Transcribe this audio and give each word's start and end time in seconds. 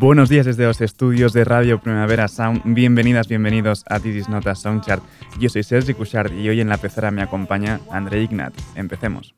Buenos 0.00 0.30
días 0.30 0.46
desde 0.46 0.64
los 0.64 0.80
estudios 0.80 1.34
de 1.34 1.44
Radio 1.44 1.78
Primavera 1.78 2.26
Sound. 2.26 2.62
Bienvenidas, 2.64 3.28
bienvenidos 3.28 3.84
a 3.86 4.00
This 4.00 4.30
Nota 4.30 4.54
Soundchart. 4.54 5.02
Yo 5.38 5.50
soy 5.50 5.62
Sergi 5.62 5.92
Cushard 5.92 6.32
y 6.32 6.48
hoy 6.48 6.62
en 6.62 6.70
la 6.70 6.78
pecera 6.78 7.10
me 7.10 7.20
acompaña 7.20 7.80
André 7.90 8.22
Ignat. 8.22 8.54
Empecemos. 8.76 9.34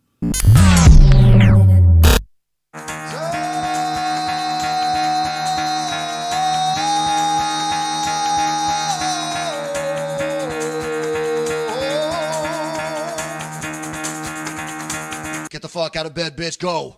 Get 15.51 15.61
the 15.61 15.69
fuck 15.69 15.97
out 15.97 16.07
of 16.07 16.15
bed, 16.15 16.37
bitch, 16.37 16.61
go. 16.61 16.97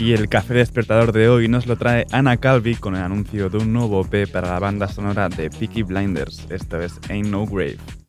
Y 0.00 0.14
el 0.14 0.30
café 0.30 0.54
despertador 0.54 1.12
de 1.12 1.28
hoy 1.28 1.46
nos 1.46 1.66
lo 1.66 1.76
trae 1.76 2.06
Ana 2.10 2.38
Calvi 2.38 2.74
con 2.74 2.96
el 2.96 3.02
anuncio 3.02 3.50
de 3.50 3.58
un 3.58 3.74
nuevo 3.74 4.00
OP 4.00 4.30
para 4.32 4.48
la 4.48 4.58
banda 4.58 4.88
sonora 4.88 5.28
de 5.28 5.50
Peaky 5.50 5.82
Blinders, 5.82 6.46
esta 6.48 6.78
vez 6.78 6.98
Ain't 7.10 7.28
No 7.28 7.44
Grave. 7.44 7.99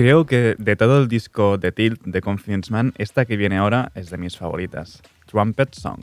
Creo 0.00 0.24
que 0.24 0.54
de 0.56 0.76
todo 0.76 1.02
el 1.02 1.08
disco 1.08 1.58
de 1.58 1.72
Tilt 1.72 2.00
de 2.06 2.22
Confidence 2.22 2.72
Man, 2.72 2.94
esta 2.96 3.26
que 3.26 3.36
viene 3.36 3.58
ahora 3.58 3.92
es 3.94 4.08
de 4.08 4.16
mis 4.16 4.34
favoritas. 4.34 5.02
Trumpet 5.26 5.74
Song. 5.74 6.00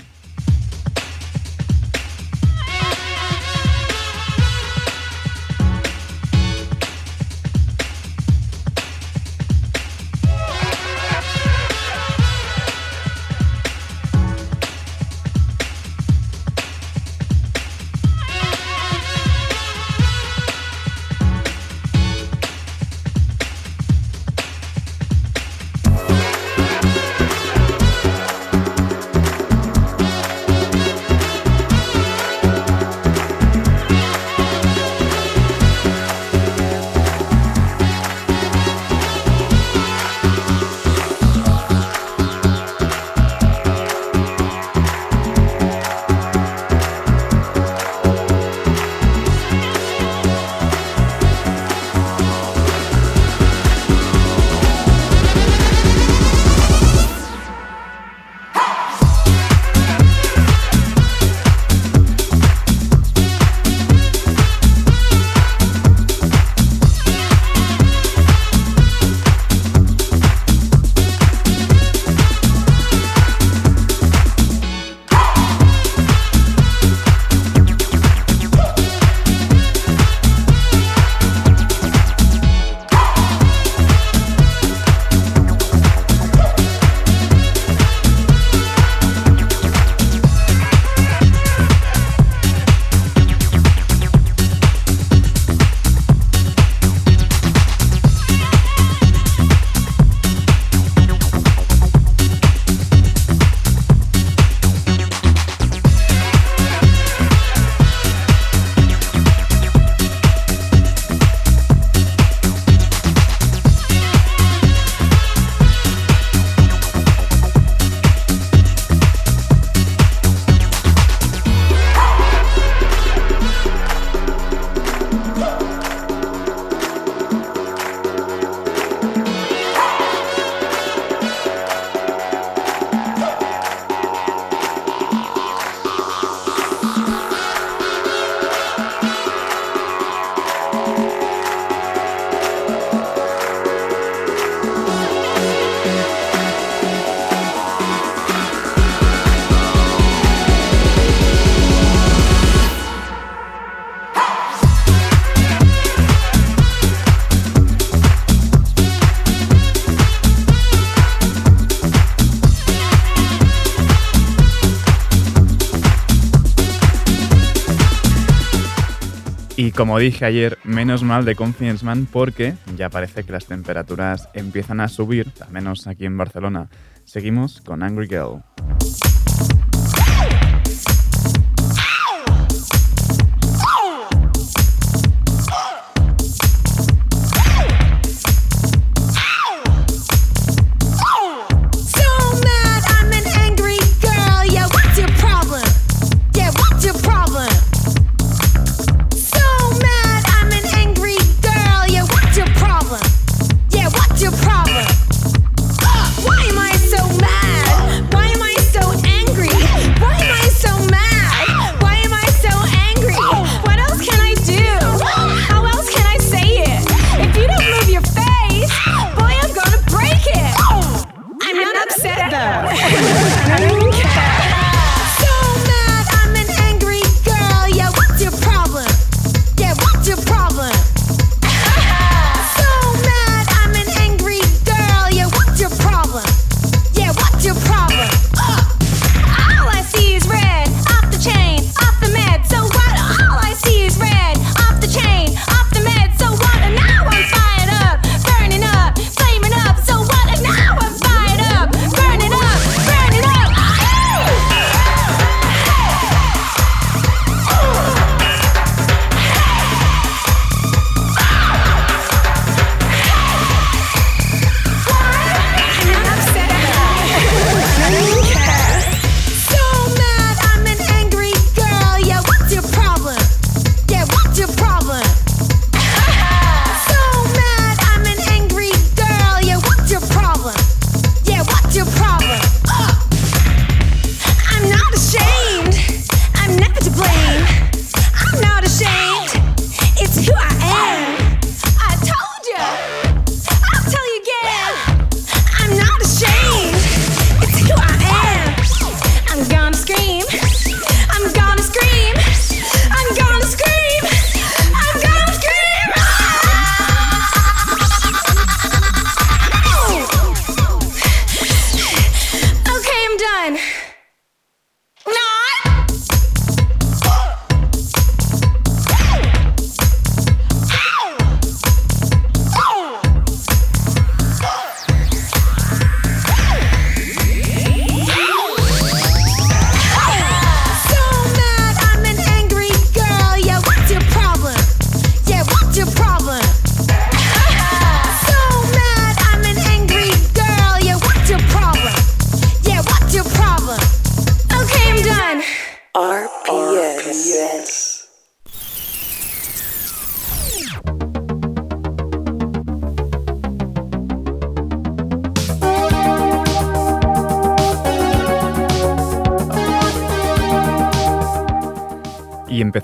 Como 169.78 170.00
dije 170.00 170.26
ayer, 170.26 170.58
menos 170.64 171.04
mal 171.04 171.24
de 171.24 171.36
Confidence 171.36 171.86
Man 171.86 172.08
porque 172.12 172.56
ya 172.76 172.90
parece 172.90 173.24
que 173.24 173.32
las 173.32 173.46
temperaturas 173.46 174.28
empiezan 174.34 174.80
a 174.80 174.88
subir, 174.88 175.32
al 175.40 175.52
menos 175.52 175.86
aquí 175.86 176.06
en 176.06 176.18
Barcelona. 176.18 176.68
Seguimos 177.06 177.62
con 177.62 177.84
Angry 177.84 178.08
Girl. 178.08 178.42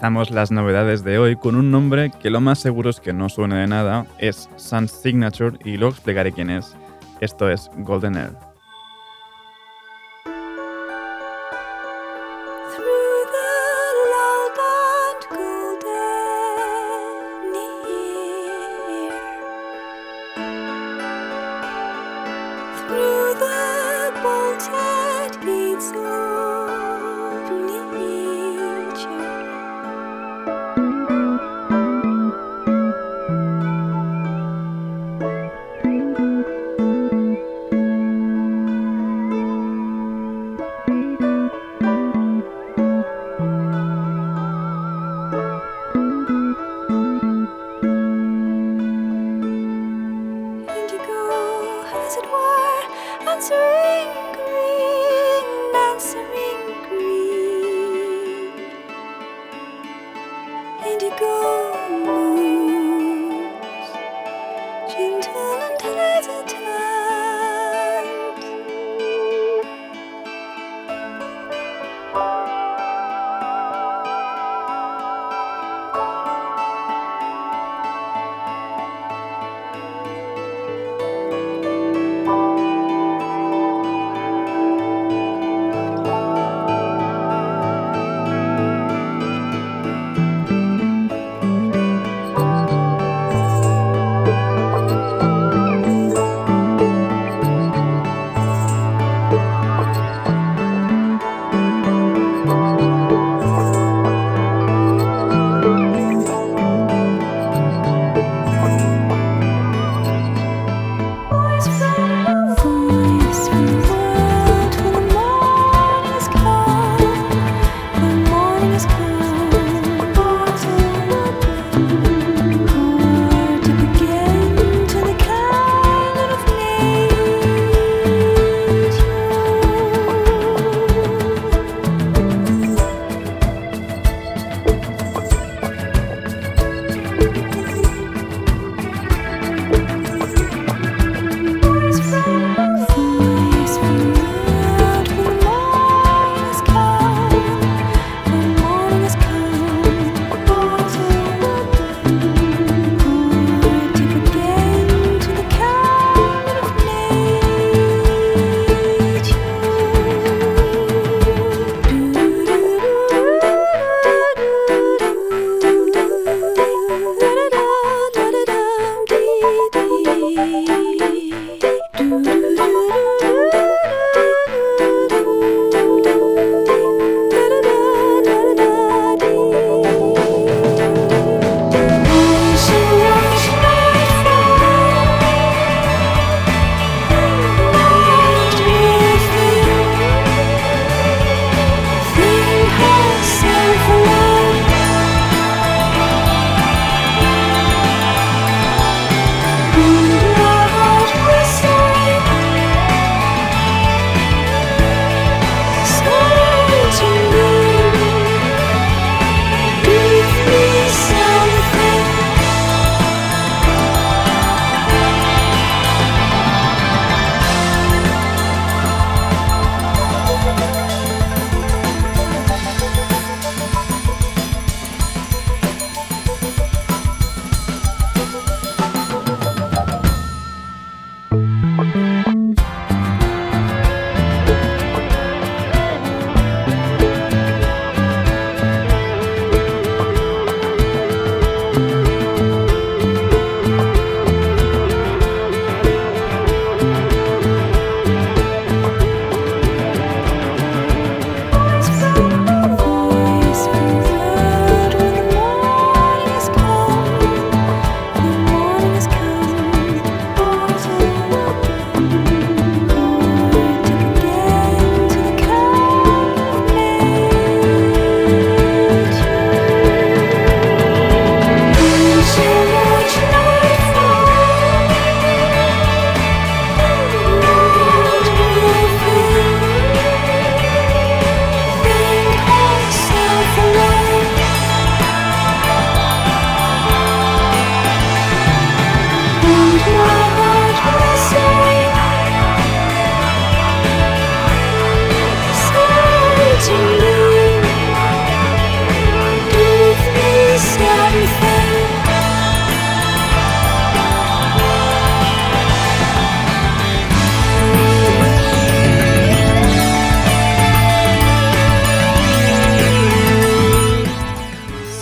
Empezamos 0.03 0.31
las 0.31 0.51
novedades 0.51 1.05
de 1.05 1.17
hoy 1.17 1.37
con 1.37 1.55
un 1.55 1.71
nombre 1.71 2.11
que 2.21 2.29
lo 2.29 2.41
más 2.41 2.59
seguro 2.59 2.89
es 2.89 2.99
que 2.99 3.13
no 3.13 3.29
suene 3.29 3.55
de 3.55 3.67
nada, 3.67 4.05
es 4.17 4.49
Sun 4.57 4.89
Signature 4.89 5.57
y 5.63 5.77
luego 5.77 5.93
explicaré 5.93 6.33
quién 6.33 6.49
es. 6.49 6.75
Esto 7.21 7.49
es 7.49 7.71
Golden 7.77 8.17
Air. 8.17 8.52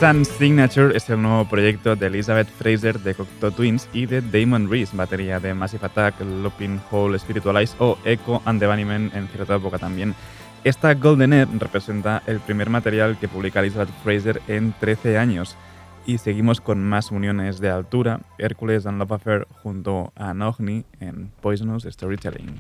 Sun 0.02 0.26
Signature 0.26 0.98
es 0.98 1.08
el 1.12 1.22
nuevo 1.22 1.46
proyecto 1.46 1.96
de 1.96 2.08
Elizabeth 2.08 2.48
Fraser 2.48 3.00
de 3.02 3.14
Cocteau 3.14 3.52
Twins 3.52 3.88
y 3.94 4.08
de 4.08 4.22
Damon 4.22 4.68
Reese, 4.68 4.98
batería 4.98 5.40
de 5.40 5.54
Massive 5.54 5.86
Attack, 5.86 6.20
Looping 6.22 6.82
Hole 6.90 7.20
Spiritualize 7.20 7.76
o 7.78 8.00
Echo 8.04 8.42
and 8.46 8.60
the 8.60 8.66
Bunnymen 8.66 9.12
en 9.14 9.28
cierta 9.28 9.58
época 9.58 9.78
también. 9.78 10.16
Esta 10.64 10.96
Golden 10.96 11.34
Air 11.34 11.48
representa 11.60 12.24
el 12.26 12.40
primer 12.40 12.72
material 12.72 13.20
que 13.20 13.28
publica 13.28 13.60
Elizabeth 13.60 13.92
Fraser 14.04 14.42
en 14.48 14.74
13 14.80 15.20
años. 15.20 15.56
Y 16.08 16.18
seguimos 16.18 16.62
con 16.62 16.84
más 16.84 17.12
uniones 17.12 17.60
de 17.60 17.70
altura, 17.70 18.22
Hércules 18.40 18.88
and 18.88 18.98
Love 18.98 19.12
Affair 19.12 19.48
junto 19.62 20.14
a 20.16 20.34
Nogni 20.34 20.84
en 21.00 21.30
Poisonous 21.42 21.84
Storytelling. 21.84 22.60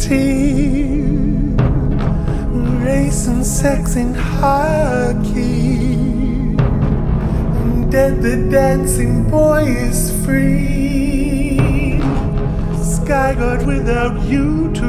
race 0.10 1.14
racing 2.84 3.44
sex 3.44 3.96
in 3.96 4.14
hockey. 4.14 5.96
And 7.62 7.92
dead 7.92 8.22
the 8.22 8.48
dancing 8.52 9.30
boy 9.30 9.64
is 9.64 10.12
free. 10.26 12.00
Sky 12.82 13.36
God 13.36 13.66
without 13.66 14.22
uterus, 14.24 14.84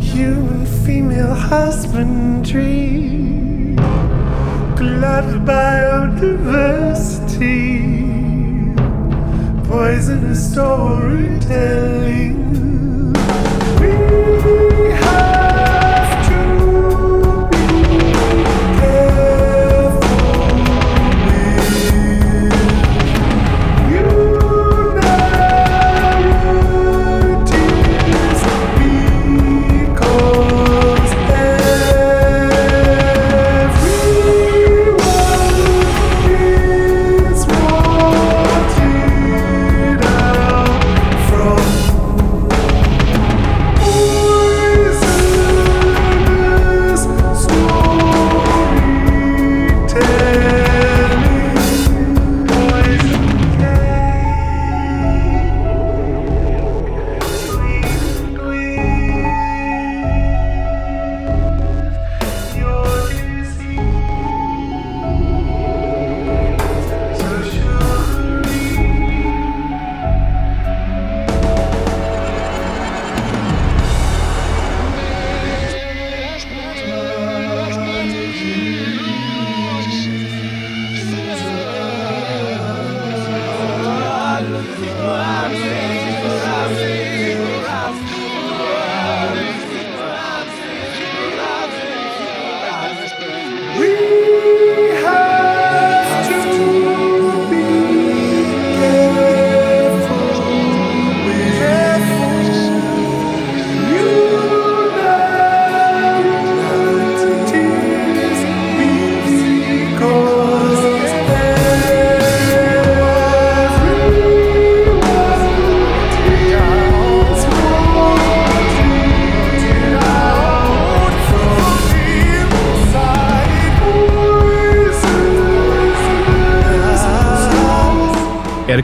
human 0.00 0.66
female 0.84 1.34
husbandry, 1.34 3.08
gloved 4.76 5.44
biodiversity 5.46 7.71
poisonous 9.82 10.52
storytelling. 10.52 12.31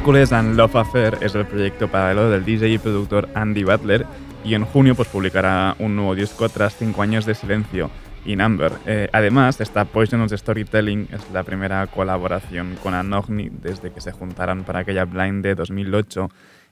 And 0.09 0.57
Love 0.57 0.77
Affair 0.77 1.18
es 1.21 1.35
el 1.35 1.44
proyecto 1.44 1.87
paralelo 1.87 2.31
del 2.31 2.42
DJ 2.42 2.71
y 2.71 2.79
productor 2.79 3.29
Andy 3.35 3.62
Butler 3.62 4.07
y 4.42 4.55
en 4.55 4.64
junio 4.64 4.94
pues, 4.94 5.07
publicará 5.09 5.77
un 5.79 5.97
nuevo 5.97 6.14
disco 6.14 6.49
tras 6.49 6.75
cinco 6.77 7.03
años 7.03 7.27
de 7.27 7.35
silencio, 7.35 7.90
In 8.25 8.40
Amber. 8.40 8.73
Eh, 8.87 9.11
además, 9.12 9.61
esta 9.61 9.85
Poisonous 9.85 10.33
Storytelling 10.33 11.09
es 11.12 11.31
la 11.31 11.42
primera 11.42 11.87
colaboración 11.88 12.79
con 12.83 12.94
Anogni 12.94 13.51
desde 13.51 13.92
que 13.92 14.01
se 14.01 14.12
juntaran 14.12 14.64
para 14.64 14.79
aquella 14.79 15.05
Blind 15.05 15.44
de 15.44 15.55
2008 15.55 16.31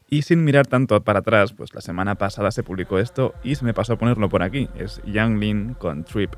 y 0.09 0.23
sin 0.23 0.43
mirar 0.43 0.67
tanto 0.67 0.99
para 1.05 1.19
atrás, 1.19 1.53
pues 1.53 1.75
la 1.75 1.83
semana 1.83 2.15
pasada 2.15 2.51
se 2.51 2.63
publicó 2.63 2.99
esto 2.99 3.35
y 3.45 3.57
se 3.57 3.67
me 3.67 3.75
pasó 3.75 3.93
a 3.93 3.99
ponerlo 3.99 4.31
por 4.31 4.43
aquí. 4.43 4.71
Es 4.79 5.03
Young 5.05 5.39
Lin 5.39 5.75
con 5.75 6.05
Trip. 6.05 6.33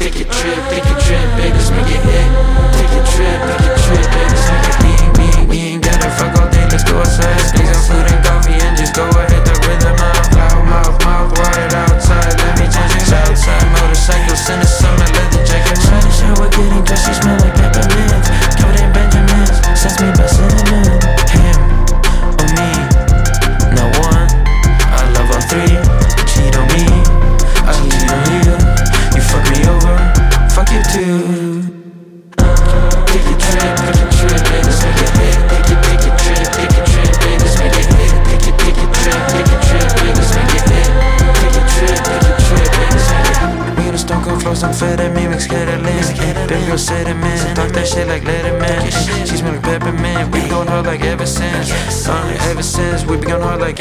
take 0.00 0.16
a 0.16 0.24
trip, 0.24 0.56
take 0.70 0.84
a 0.84 0.96
trip, 1.04 1.28
take 1.36 1.69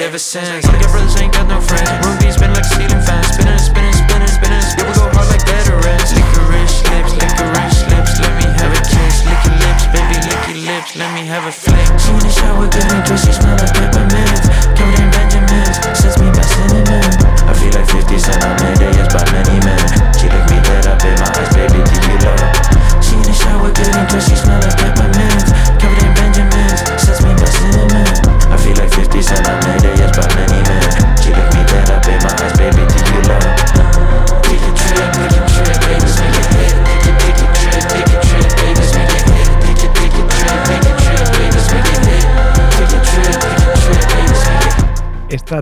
ever 0.02 0.18
since. 0.18 0.66
Like 0.66 0.82
your 0.82 0.90
brothers 0.92 1.16
ain't 1.20 1.34
got 1.34 1.48
no 1.48 1.60
friends. 1.60 1.90
Ruby's 2.06 2.38
been 2.38 2.54
like 2.54 2.66
stealing. 2.66 3.09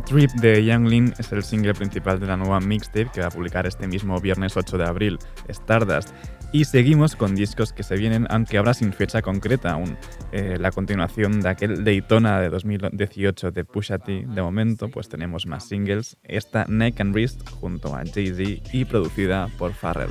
De 0.10 0.64
Young 0.64 0.88
Lin 0.88 1.14
es 1.18 1.32
el 1.34 1.44
single 1.44 1.74
principal 1.74 2.20
de 2.20 2.28
la 2.28 2.38
nueva 2.38 2.62
mixtape 2.62 3.10
que 3.14 3.22
va 3.22 3.28
a 3.28 3.32
publicar 3.32 3.68
este 3.68 3.88
mismo 3.88 4.20
viernes 4.22 4.56
8 4.56 4.78
de 4.78 4.86
abril, 4.86 5.20
Stardust. 5.50 6.10
Y 6.54 6.64
seguimos 6.64 7.18
con 7.18 7.36
discos 7.36 7.74
que 7.74 7.84
se 7.84 7.98
vienen, 7.98 8.26
aunque 8.30 8.58
ahora 8.58 8.74
sin 8.74 8.94
fecha 8.94 9.22
concreta 9.22 9.72
aún. 9.72 9.98
Eh, 10.32 10.56
la 10.60 10.72
continuación 10.72 11.42
de 11.42 11.50
aquel 11.50 11.84
Daytona 11.84 12.40
de 12.40 12.50
2018 12.50 13.52
de 13.52 13.66
Pusha 13.66 13.98
T. 13.98 14.26
De 14.28 14.42
momento, 14.42 14.88
pues 14.88 15.10
tenemos 15.10 15.46
más 15.46 15.68
singles. 15.68 16.16
Esta 16.24 16.66
Neck 16.70 17.02
and 17.02 17.14
Wrist 17.14 17.48
junto 17.50 17.94
a 17.94 18.04
Jay-Z 18.06 18.62
y 18.72 18.86
producida 18.86 19.50
por 19.58 19.74
Farrell. 19.74 20.10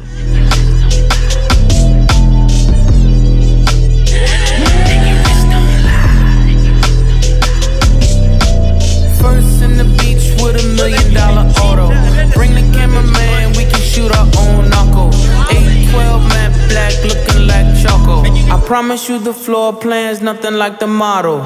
Promise 18.77 19.09
you 19.09 19.19
the 19.19 19.33
floor 19.33 19.73
plan's 19.73 20.21
nothing 20.21 20.53
like 20.53 20.79
the 20.79 20.87
model. 20.87 21.41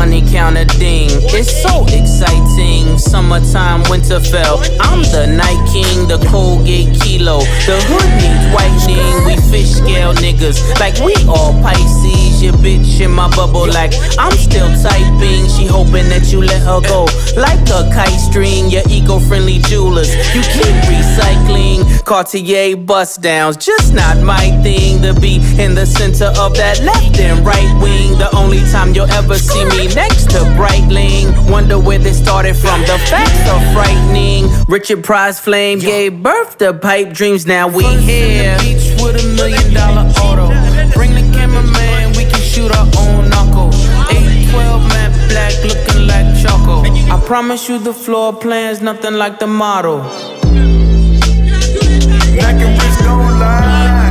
Money 0.00 0.22
counter 0.32 0.64
ding, 0.80 1.10
it's 1.36 1.52
so 1.60 1.84
exciting 1.92 2.96
summertime, 2.96 3.82
Winterfell. 3.92 4.56
I'm 4.80 5.02
the 5.12 5.26
night 5.28 5.60
king, 5.68 6.08
the 6.08 6.16
Colgate 6.32 6.88
kilo. 7.02 7.40
The 7.68 7.76
hood 7.84 8.08
needs 8.16 8.46
whitening, 8.48 9.28
we 9.28 9.36
fish 9.52 9.68
scale 9.68 10.14
niggas. 10.14 10.56
Like 10.80 10.96
we 11.04 11.12
all 11.28 11.52
Pisces, 11.60 12.42
your 12.42 12.54
bitch 12.64 12.98
in 13.04 13.10
my 13.10 13.28
bubble. 13.36 13.68
Like 13.68 13.92
I'm 14.16 14.32
still 14.32 14.72
typing, 14.80 15.44
she 15.52 15.66
hoping 15.68 16.08
that 16.08 16.19
you 16.32 16.42
let 16.42 16.62
her 16.62 16.80
go. 16.80 17.06
Like 17.36 17.60
a 17.70 17.88
kite 17.92 18.20
string, 18.20 18.70
your 18.70 18.82
eco 18.88 19.18
friendly 19.18 19.58
jewelers. 19.58 20.14
You 20.34 20.42
keep 20.42 20.74
recycling, 20.88 22.04
Cartier 22.04 22.76
bust 22.76 23.22
downs. 23.22 23.56
Just 23.56 23.94
not 23.94 24.18
my 24.22 24.50
thing 24.62 25.02
to 25.02 25.18
be 25.18 25.36
in 25.58 25.74
the 25.74 25.86
center 25.86 26.26
of 26.40 26.56
that 26.56 26.80
left 26.82 27.18
and 27.18 27.44
right 27.44 27.70
wing. 27.82 28.18
The 28.18 28.34
only 28.36 28.60
time 28.70 28.94
you'll 28.94 29.10
ever 29.10 29.36
see 29.36 29.64
me 29.64 29.92
next 29.94 30.30
to 30.30 30.38
Breitling. 30.58 31.50
Wonder 31.50 31.78
where 31.78 31.98
they 31.98 32.12
started 32.12 32.54
from. 32.56 32.80
The 32.82 32.98
facts 33.10 33.48
are 33.48 33.72
frightening. 33.72 34.48
Richard 34.68 35.02
Prize 35.04 35.40
Flame 35.40 35.78
gave 35.78 36.22
birth 36.22 36.58
to 36.58 36.74
pipe 36.74 37.12
dreams. 37.12 37.46
Now 37.46 37.68
we 37.68 37.84
here. 37.84 38.56
beach 38.58 38.94
with 39.02 39.22
a 39.22 39.26
million 39.36 39.74
dollar. 39.74 40.10
Like 46.10 46.28
choco. 46.42 46.82
I 47.14 47.20
promise 47.26 47.68
you 47.68 47.78
the 47.78 47.94
floor 47.94 48.32
plan's 48.32 48.80
nothing 48.80 49.14
like 49.14 49.38
the 49.38 49.46
model. 49.46 49.98
Black 52.36 52.58
and 52.66 52.74
rich 52.80 52.98
don't 53.06 53.32
lie. 53.44 54.10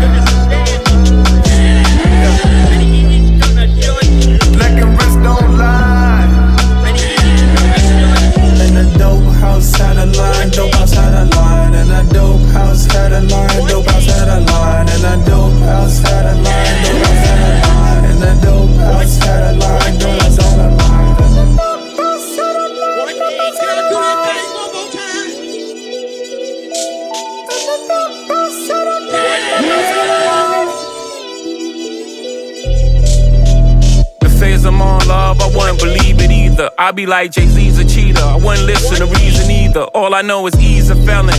Black 4.56 4.78
and 4.84 4.92
rich 5.00 5.16
don't 5.26 5.58
lie. 5.58 5.90
and 8.66 8.78
a 8.78 8.98
dope 8.98 9.34
house 9.42 9.74
had 9.78 9.98
a 9.98 10.06
line, 10.06 10.50
dope 10.50 10.74
house 10.76 10.94
had 10.94 11.14
a 11.14 11.26
line, 11.36 11.74
and 11.74 11.92
a 11.92 12.14
dope 12.14 12.42
house 12.52 12.86
had 12.86 13.12
a 13.12 13.22
line, 13.22 13.68
dope 13.68 13.86
house 13.88 14.06
had 14.06 14.28
a 14.28 14.40
line, 14.52 14.90
and 14.90 15.06
a 15.06 15.16
dope 15.30 15.60
house 15.70 16.00
had 16.00 16.26
a 16.26 16.36
line, 16.36 16.84
dope 16.84 17.08
house 17.08 17.19
either. 36.60 36.72
I 36.78 36.92
be 36.92 37.06
like 37.06 37.32
Jay 37.32 37.48
Z's 37.48 37.80
a 37.80 37.86
cheater, 37.88 38.22
I 38.22 38.36
wouldn't 38.36 38.66
listen 38.66 38.98
to 38.98 39.06
reason 39.20 39.50
either. 39.50 39.84
All 39.96 40.14
I 40.14 40.22
know 40.22 40.46
is 40.48 40.54
he's 40.56 40.90
a 40.90 40.96
felon. 40.96 41.36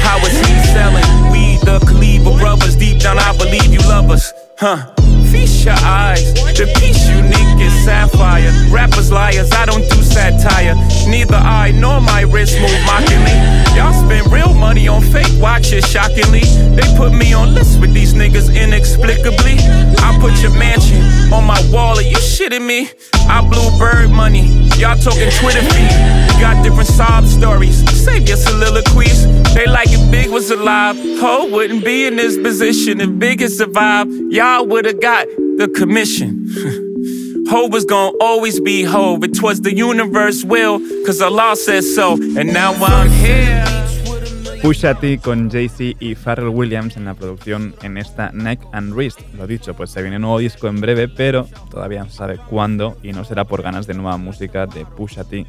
How 0.00 0.18
is 0.18 0.38
he 0.46 0.54
selling? 0.72 1.04
We 1.30 1.58
the 1.64 1.78
Kaliba 1.80 2.38
brothers, 2.38 2.76
deep 2.76 3.00
down 3.00 3.18
I 3.18 3.36
believe 3.36 3.72
you 3.72 3.80
love 3.80 4.10
us, 4.10 4.32
huh? 4.58 4.94
Feast 5.30 5.64
your 5.64 5.74
eyes. 5.80 6.34
The 6.34 6.66
piece 6.78 7.08
unique 7.08 7.60
is 7.60 7.72
sapphire. 7.84 8.52
Rappers 8.70 9.10
liars, 9.10 9.50
I 9.52 9.64
don't 9.66 9.88
do 9.88 10.02
satire. 10.02 10.74
Neither 11.08 11.36
I 11.36 11.72
nor 11.72 12.00
my 12.00 12.22
wrist 12.22 12.60
move 12.60 12.84
mockingly. 12.84 13.32
Y'all 13.76 13.94
spend 13.94 14.30
real 14.30 14.52
money 14.52 14.88
on 14.88 15.00
fake 15.00 15.32
watches, 15.40 15.88
shockingly. 15.90 16.44
They 16.76 16.86
put 16.96 17.12
me 17.12 17.32
on 17.32 17.54
lists 17.54 17.78
with 17.78 17.94
these 17.94 18.12
niggas 18.12 18.54
inexplicably. 18.54 19.56
I 20.04 20.18
put 20.20 20.42
your 20.42 20.52
mansion 20.52 21.02
on 21.32 21.44
my 21.44 21.60
wall, 21.72 21.96
are 21.96 22.02
you 22.02 22.16
shitting 22.16 22.66
me? 22.66 22.90
I 23.28 23.40
blew 23.40 23.78
bird 23.78 24.10
money. 24.10 24.61
Y'all 24.82 24.98
talking 24.98 25.30
Twitter 25.38 25.62
feed. 25.62 26.40
Got 26.40 26.64
different 26.64 26.88
sob 26.88 27.24
stories. 27.26 27.88
Save 28.04 28.26
your 28.26 28.36
soliloquies. 28.36 29.24
They 29.54 29.64
like 29.64 29.86
if 29.92 30.10
Big 30.10 30.28
was 30.28 30.50
alive. 30.50 30.96
Ho 31.20 31.48
wouldn't 31.48 31.84
be 31.84 32.04
in 32.04 32.16
this 32.16 32.36
position 32.36 33.00
if 33.00 33.16
Big 33.16 33.42
had 33.42 33.52
survived. 33.52 34.10
Y'all 34.32 34.66
would've 34.66 35.00
got 35.00 35.28
the 35.28 35.72
commission. 35.72 36.48
Hope 37.48 37.70
was 37.70 37.84
gonna 37.84 38.16
always 38.20 38.58
be 38.58 38.82
Hove. 38.82 39.22
It 39.22 39.40
was 39.40 39.60
the 39.60 39.72
universe 39.72 40.42
will, 40.42 40.80
cause 41.06 41.22
Allah 41.22 41.54
said 41.54 41.84
so. 41.84 42.14
And 42.14 42.52
now 42.52 42.72
I'm 42.72 43.08
here. 43.08 43.81
Pusha 44.62 44.94
T 44.94 45.18
con 45.18 45.50
Jay-Z 45.50 45.96
y 45.98 46.14
Pharrell 46.14 46.46
Williams 46.46 46.96
en 46.96 47.04
la 47.04 47.14
producción 47.14 47.74
en 47.82 47.98
esta 47.98 48.30
Neck 48.30 48.60
and 48.70 48.94
Wrist. 48.94 49.20
Lo 49.34 49.48
dicho, 49.48 49.74
pues 49.74 49.90
se 49.90 50.00
viene 50.02 50.16
un 50.16 50.22
nuevo 50.22 50.38
disco 50.38 50.68
en 50.68 50.80
breve, 50.80 51.08
pero 51.08 51.48
todavía 51.68 52.04
no 52.04 52.10
se 52.10 52.18
sabe 52.18 52.38
cuándo 52.48 52.96
y 53.02 53.10
no 53.10 53.24
será 53.24 53.44
por 53.44 53.62
ganas 53.62 53.88
de 53.88 53.94
nueva 53.94 54.16
música 54.18 54.66
de 54.66 54.86
Pusha 54.86 55.24
T. 55.24 55.46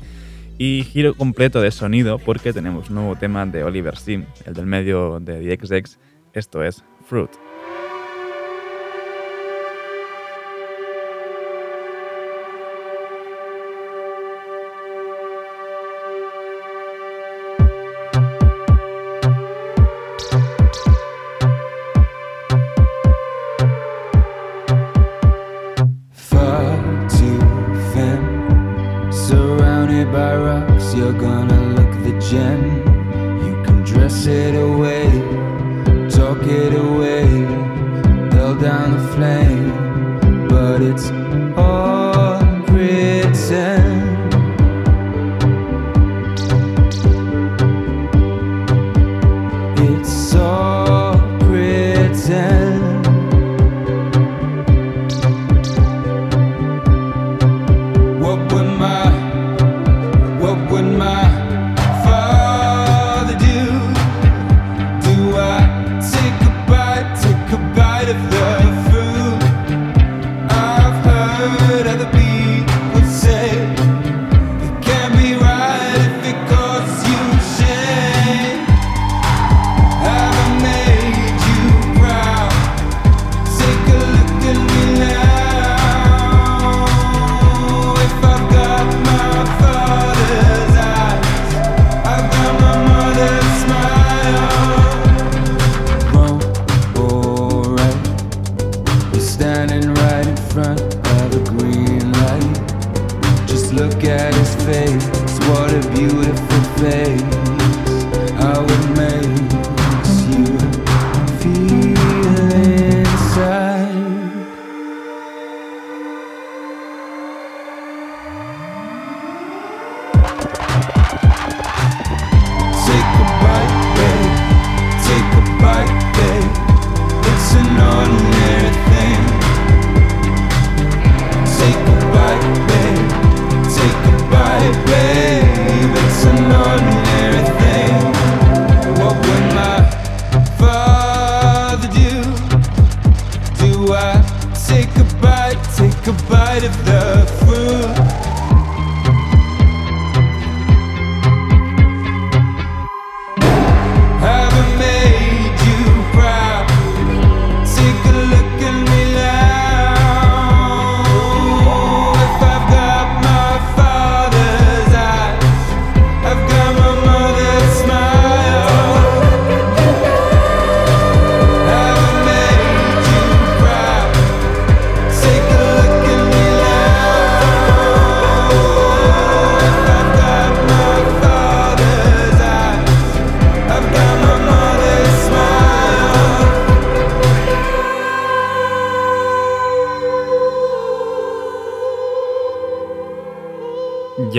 Y 0.57 0.83
giro 0.91 1.13
completo 1.13 1.61
de 1.61 1.69
sonido 1.69 2.17
porque 2.17 2.53
tenemos 2.53 2.89
nuevo 2.89 3.15
tema 3.15 3.45
de 3.45 3.63
Oliver 3.63 3.97
Sim, 3.97 4.25
el 4.47 4.55
del 4.55 4.65
medio 4.65 5.19
de 5.19 5.57
The 5.57 5.67
XX. 5.67 5.99
Esto 6.33 6.63
es 6.63 6.83
Fruit. 7.05 7.42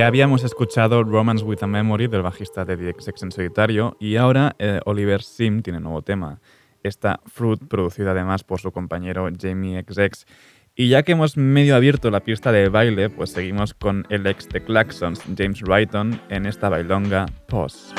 Habíamos 0.05 0.45
escuchado 0.45 1.03
Romance 1.03 1.43
with 1.43 1.62
a 1.62 1.67
Memory 1.67 2.09
del 2.09 2.21
bajista 2.21 2.67
de 2.67 2.77
The 2.77 2.95
en 3.23 3.33
solitario 3.33 3.97
y 3.99 4.17
ahora 4.17 4.55
eh, 4.59 4.79
Oliver 4.85 5.23
Sim 5.23 5.62
tiene 5.62 5.81
nuevo 5.81 6.03
tema. 6.03 6.40
Esta 6.83 7.21
Fruit, 7.25 7.61
producida 7.67 8.11
además 8.11 8.45
por 8.45 8.61
su 8.61 8.71
compañero 8.71 9.27
Jamie 9.40 9.83
XX. 9.83 10.27
Y 10.77 10.88
ya 10.88 11.05
que 11.05 11.12
hemos 11.12 11.38
medio 11.38 11.75
abierto 11.75 12.11
la 12.11 12.21
pista 12.21 12.53
de 12.53 12.69
baile, 12.69 13.09
pues 13.09 13.31
seguimos 13.31 13.73
con 13.73 14.07
el 14.11 14.27
ex 14.27 14.47
de 14.51 14.62
Claxons, 14.62 15.23
James 15.38 15.62
Wrighton, 15.62 16.21
en 16.29 16.45
esta 16.45 16.69
bailonga 16.69 17.25
Pause. 17.49 17.95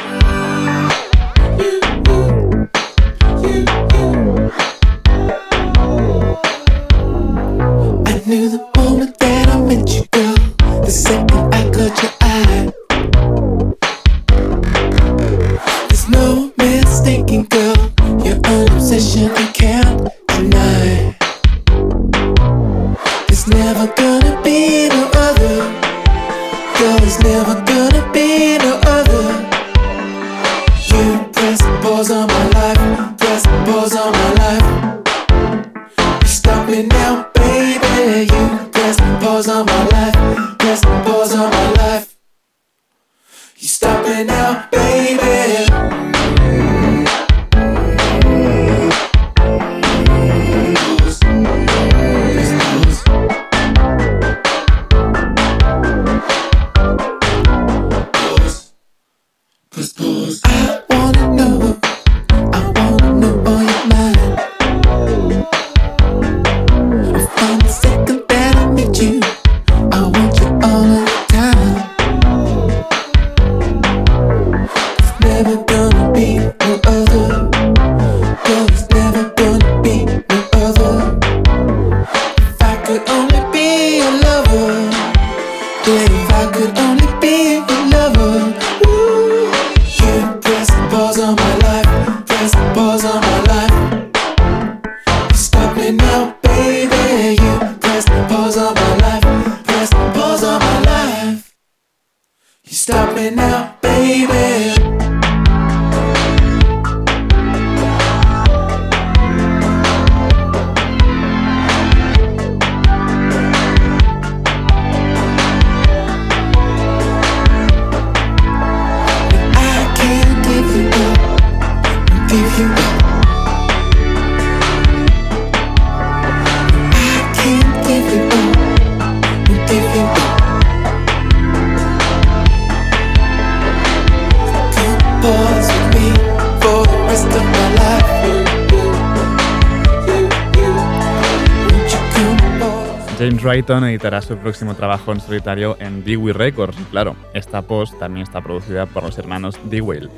Rayton 143.45 143.83
editará 143.83 144.23
su 144.23 144.35
próximo 144.37 144.73
trabajo 144.73 145.11
en 145.11 145.19
solitario 145.19 145.77
en 145.79 146.03
Dewey 146.03 146.33
Records. 146.33 146.75
Claro, 146.89 147.15
esta 147.35 147.61
post 147.61 147.93
también 147.99 148.23
está 148.23 148.41
producida 148.41 148.87
por 148.87 149.03
los 149.03 149.19
hermanos 149.19 149.59
Dewey. 149.65 150.09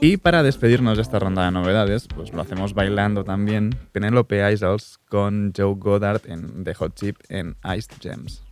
Y 0.00 0.18
para 0.18 0.44
despedirnos 0.44 0.96
de 0.96 1.02
esta 1.02 1.18
ronda 1.18 1.44
de 1.44 1.50
novedades, 1.50 2.06
pues 2.06 2.32
lo 2.32 2.40
hacemos 2.40 2.74
bailando 2.74 3.24
también 3.24 3.76
Penelope 3.90 4.52
Isles 4.52 5.00
con 5.08 5.52
Joe 5.56 5.74
Goddard 5.76 6.20
en 6.26 6.62
The 6.62 6.74
Hot 6.74 6.94
Chip 6.94 7.16
en 7.28 7.56
Iced 7.64 7.96
Gems. 8.00 8.44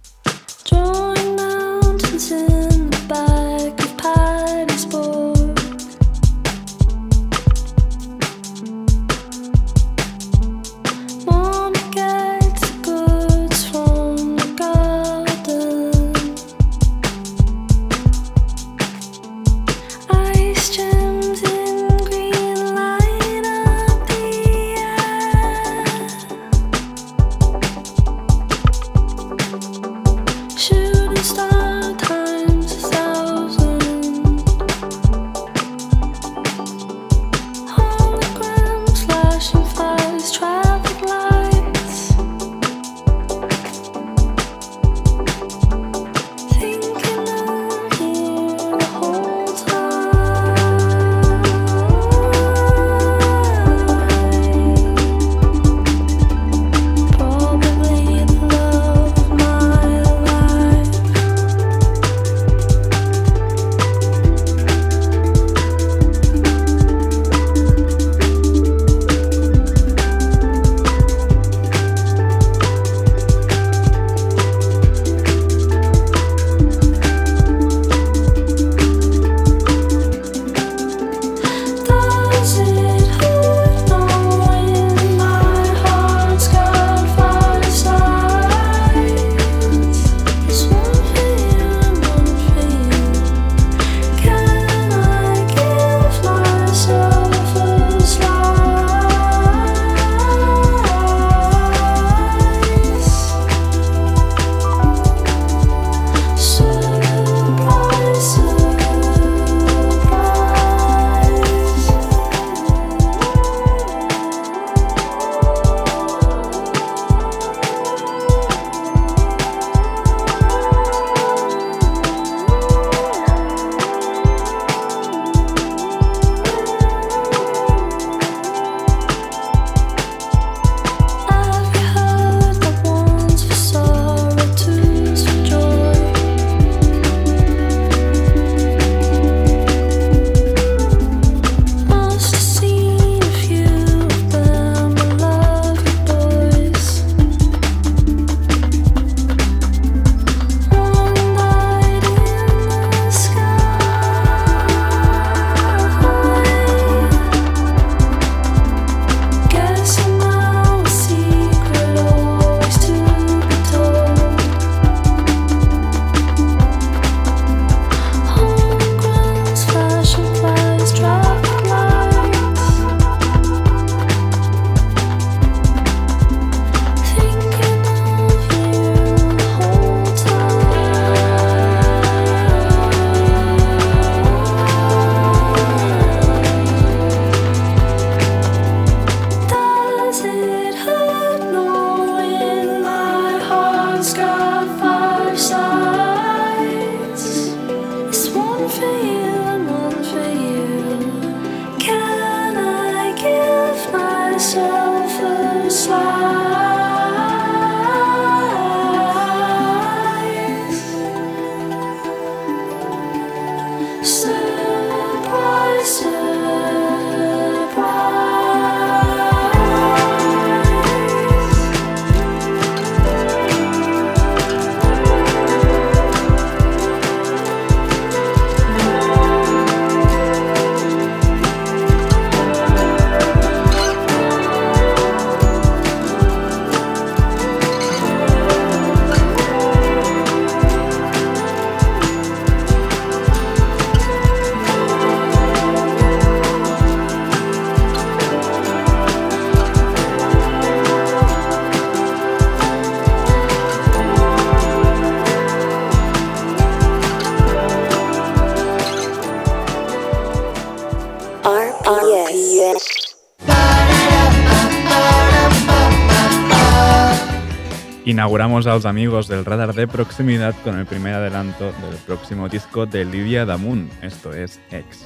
Inauguramos 268.17 268.67
a 268.67 268.73
los 268.73 268.87
amigos 268.87 269.29
del 269.29 269.45
radar 269.45 269.75
de 269.75 269.87
proximidad 269.87 270.55
con 270.65 270.79
el 270.79 270.87
primer 270.87 271.13
adelanto 271.13 271.67
del 271.67 271.97
próximo 272.07 272.49
disco 272.49 272.87
de 272.87 273.05
Lidia 273.05 273.45
Damun, 273.45 273.91
esto 274.01 274.33
es 274.33 274.59
X. 274.71 275.06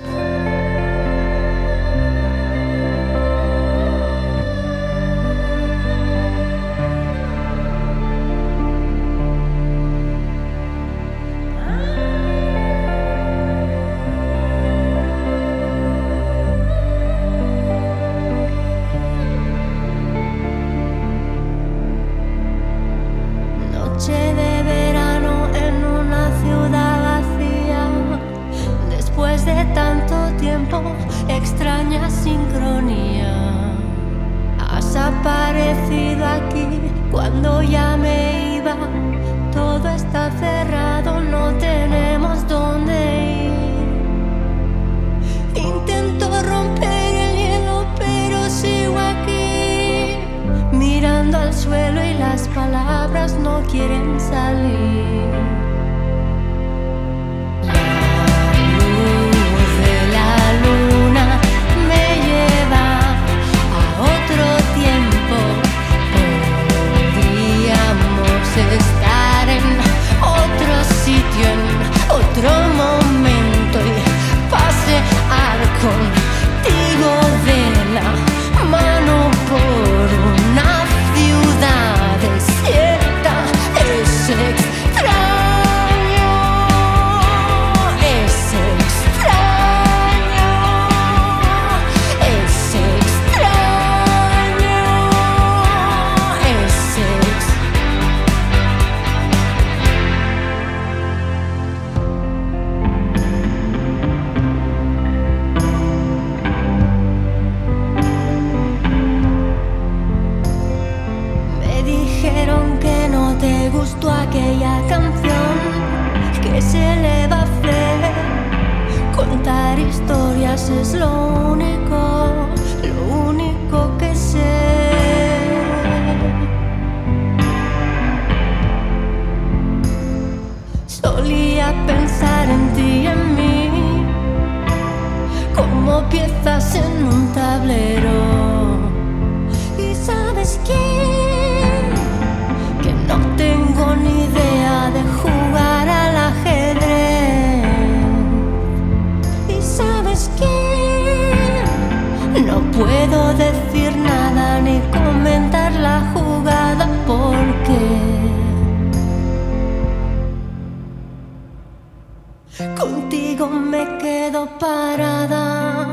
parada, 164.58 165.88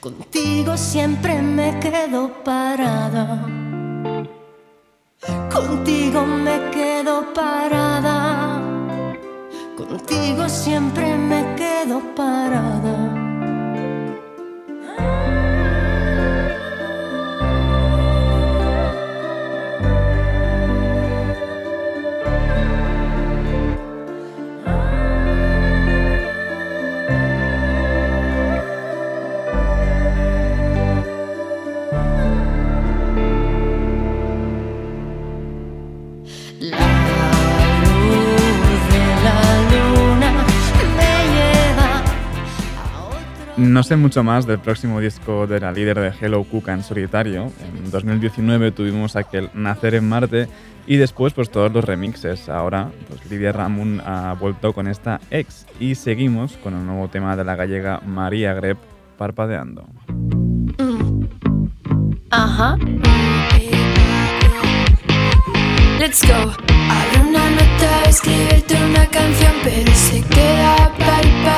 contigo 0.00 0.76
siempre 0.76 1.40
me 1.40 1.78
quedo 1.80 2.30
parada. 2.44 3.46
Contigo 5.52 6.26
me 6.26 6.70
quedo 6.70 7.32
parada, 7.32 8.60
contigo 9.76 10.48
siempre 10.48 11.16
me 11.16 11.54
quedo 11.54 12.00
parada. 12.16 13.21
No 43.62 43.84
sé 43.84 43.96
mucho 43.96 44.24
más 44.24 44.44
del 44.44 44.58
próximo 44.58 44.98
disco 44.98 45.46
de 45.46 45.60
la 45.60 45.70
líder 45.70 46.00
de 46.00 46.12
Hello 46.20 46.42
Cuca 46.42 46.72
en 46.72 46.82
solitario. 46.82 47.52
En 47.76 47.90
2019 47.92 48.72
tuvimos 48.72 49.14
aquel 49.14 49.50
Nacer 49.54 49.94
en 49.94 50.08
Marte 50.08 50.48
y 50.84 50.96
después 50.96 51.32
pues 51.32 51.48
todos 51.48 51.72
los 51.72 51.84
remixes. 51.84 52.48
Ahora 52.48 52.90
pues 53.08 53.24
Lidia 53.30 53.52
Ramón 53.52 54.02
ha 54.04 54.34
vuelto 54.34 54.72
con 54.72 54.88
esta 54.88 55.20
ex 55.30 55.64
y 55.78 55.94
seguimos 55.94 56.56
con 56.56 56.74
el 56.74 56.84
nuevo 56.84 57.06
tema 57.08 57.36
de 57.36 57.44
la 57.44 57.54
gallega 57.54 58.00
María 58.04 58.52
Greb, 58.52 58.78
Parpadeando. 59.16 59.86
Mm. 60.78 61.26
Ajá. 62.30 62.76
Let's 66.00 66.26
go. 66.26 66.52
Parpadeando. 70.88 71.51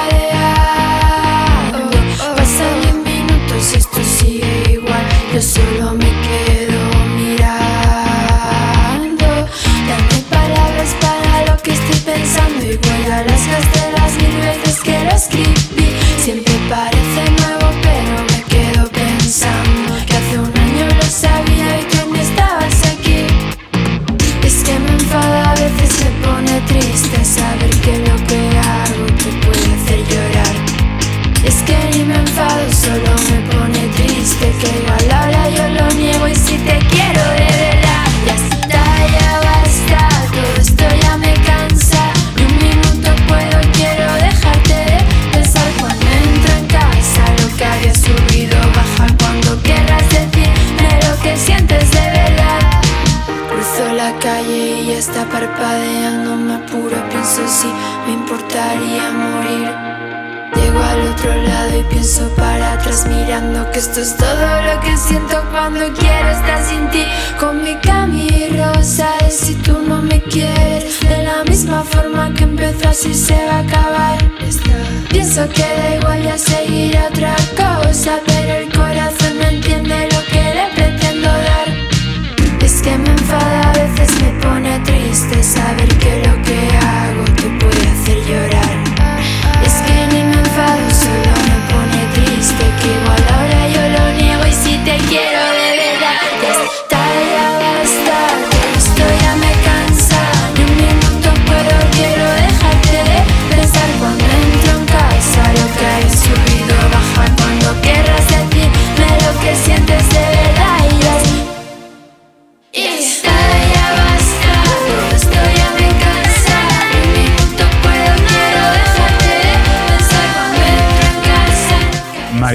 Pienso 75.44 75.62
que 75.62 75.76
da 75.76 75.96
igual 75.96 76.22
ya 76.22 76.38
seguir 76.38 76.96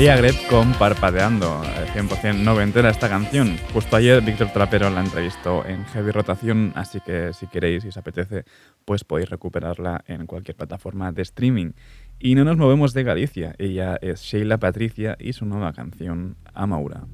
María 0.09 0.23
Gret 0.23 0.47
con 0.47 0.73
Parpadeando, 0.73 1.61
eh, 1.63 1.85
100% 1.93 2.43
noventera 2.43 2.89
esta 2.89 3.07
canción. 3.07 3.57
Justo 3.73 3.95
ayer 3.95 4.23
Víctor 4.23 4.51
Trapero 4.51 4.89
la 4.89 5.01
entrevistó 5.01 5.63
en 5.67 5.85
Heavy 5.85 6.09
Rotación, 6.09 6.73
así 6.73 6.99
que 6.99 7.31
si 7.33 7.45
queréis 7.45 7.85
y 7.85 7.89
os 7.89 7.97
apetece, 7.97 8.43
pues 8.85 9.03
podéis 9.03 9.29
recuperarla 9.29 10.03
en 10.07 10.25
cualquier 10.25 10.57
plataforma 10.57 11.11
de 11.11 11.21
streaming. 11.21 11.73
Y 12.17 12.33
no 12.33 12.43
nos 12.43 12.57
movemos 12.57 12.95
de 12.95 13.03
Galicia, 13.03 13.53
ella 13.59 13.99
es 14.01 14.21
Sheila 14.21 14.57
Patricia 14.57 15.15
y 15.19 15.33
su 15.33 15.45
nueva 15.45 15.73
canción, 15.73 16.37
Amaura. 16.55 17.05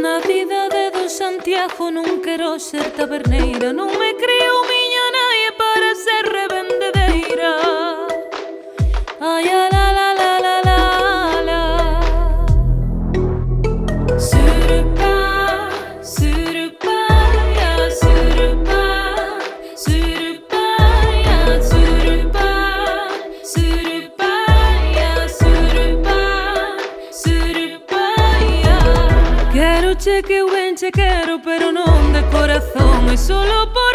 Na 0.00 0.20
vida 0.20 0.68
de 0.68 0.90
do 0.94 1.08
Santiago 1.10 1.90
non 1.90 2.22
quero 2.22 2.62
ser 2.62 2.94
taberneira. 2.94 3.74
Non 3.74 3.90
me 3.90 4.10
creo 4.14 4.56
miña 4.70 5.04
nai 5.16 5.42
para 5.58 5.90
ser 5.98 6.22
revendedeira. 6.38 7.52
Ai, 9.18 9.46
corazón 33.12 33.14
E 33.14 33.18
solo 33.18 33.70
por 33.74 33.91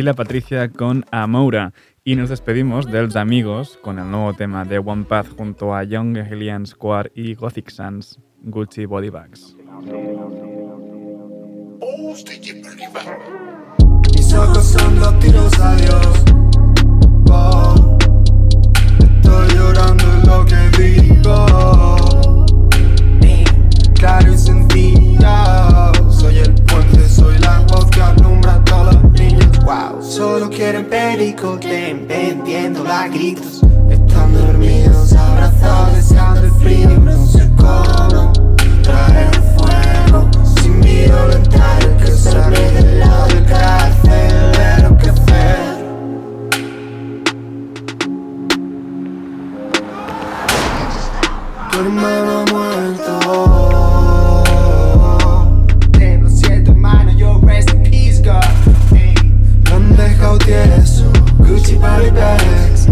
Sheila 0.00 0.14
Patricia 0.14 0.70
con 0.70 1.04
Amoura. 1.10 1.74
Y 2.04 2.16
nos 2.16 2.30
despedimos 2.30 2.90
de 2.90 3.02
los 3.02 3.16
amigos 3.16 3.78
con 3.82 3.98
el 3.98 4.10
nuevo 4.10 4.32
tema 4.32 4.64
de 4.64 4.78
One 4.78 5.04
Path 5.04 5.26
junto 5.36 5.74
a 5.74 5.84
Young 5.84 6.16
Helian 6.16 6.64
Square 6.64 7.12
y 7.14 7.34
Gothic 7.34 7.68
Sans, 7.68 8.18
Gucci 8.42 8.86
Body 8.86 9.10
Bags. 9.10 9.54
Mis 14.14 14.32
ojos 14.32 14.64
son 14.64 15.00
dos 15.00 15.18
tiros 15.18 15.60
a 15.60 15.76
Dios. 15.76 16.06
Estoy 19.00 19.48
llorando 19.54 20.04
en 20.14 20.26
lo 20.26 20.46
que 20.46 20.70
digo. 20.82 22.46
Claro 23.96 24.32
y 24.32 24.38
sencillo. 24.38 26.09
Soy 26.20 26.36
el 26.36 26.52
puente, 26.64 27.08
soy 27.08 27.38
la 27.38 27.60
voz 27.60 27.86
que 27.86 28.02
alumbra 28.02 28.56
a 28.56 28.64
todos 28.64 28.94
los 28.94 29.12
niños. 29.12 29.58
Wow, 29.64 30.02
solo 30.02 30.50
quieren 30.50 30.84
pericote, 30.84 31.94
vendiendo 32.06 32.86
a 32.86 33.08
gritos. 33.08 33.62
Están 33.88 34.34
dormidos, 34.34 35.14
abrazados, 35.14 35.94
deseando 35.94 36.42
el 36.42 36.50
frío. 36.52 36.90
No 36.90 37.26
sé 37.26 37.50
cómo 37.56 38.32
traer 38.82 39.30
fuego 39.56 40.30
sin 40.60 40.82
violentar 40.82 41.84
el 41.84 41.96
que 41.96 42.12
sale 42.12 42.70
del 42.70 43.00
lado 43.00 43.26
del 43.28 43.46
carcelero. 43.46 44.98
Tu 51.70 51.78
hermano 51.78 52.44
muerto. 52.52 53.59
Han 60.30 60.38
dejado 60.38 60.38
tieso. 60.38 61.04
Gucci 61.38 61.76
body 61.76 62.10
bags, 62.10 62.86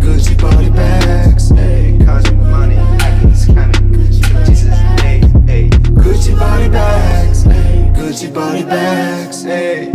Gucci 0.00 0.34
body 0.34 0.70
bags, 0.70 1.50
ey, 1.52 1.98
Causing 2.04 2.50
money, 2.50 2.76
like 2.76 3.24
it's 3.24 3.46
coming. 3.46 3.92
Gucci, 3.92 4.22
Jesus 4.46 4.78
name, 5.02 5.48
ey, 5.48 5.68
Gucci 5.70 6.38
body 6.38 6.68
bags, 6.68 7.44
Gucci 7.94 8.32
body 8.32 8.64
bags, 8.64 9.44
ey. 9.46 9.90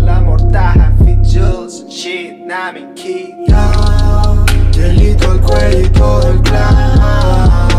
La 0.00 0.20
mortaja, 0.20 0.92
fit 1.04 1.22
jewels, 1.22 1.84
shit, 1.88 2.44
nami, 2.46 2.92
key. 2.94 3.46
Delito 4.72 5.30
al 5.30 5.40
cuello 5.40 5.80
y 5.80 5.88
todo 5.90 6.30
el 6.32 6.42
clan. 6.42 7.71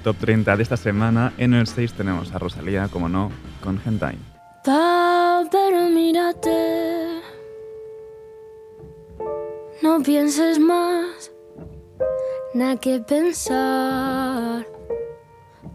Top 0.00 0.16
30 0.16 0.56
de 0.56 0.62
esta 0.62 0.76
semana. 0.76 1.32
En 1.38 1.54
el 1.54 1.66
6 1.66 1.92
tenemos 1.94 2.34
a 2.34 2.38
Rosalía, 2.38 2.88
como 2.88 3.08
no, 3.08 3.30
con 3.62 3.80
Hentai. 3.84 4.16
Mírate. 5.94 7.20
No 9.82 10.02
pienses 10.02 10.58
más, 10.58 11.32
nada 12.52 12.76
que 12.76 13.00
pensar. 13.00 14.66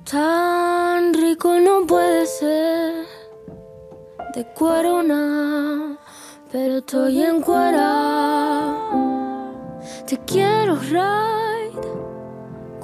Tan 0.10 1.14
rico 1.14 1.60
no 1.60 1.88
puede 1.88 2.26
ser. 2.28 3.06
De 4.36 4.46
cuero 4.54 5.02
nada, 5.02 5.98
pero 6.52 6.78
estoy 6.78 7.24
en 7.24 7.42
Te 10.06 10.18
quiero 10.26 10.76
ride 10.76 11.55